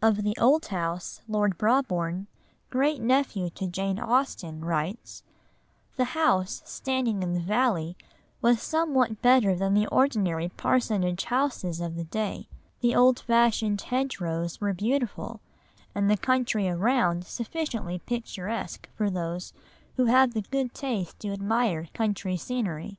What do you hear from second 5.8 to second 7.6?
"The house standing in the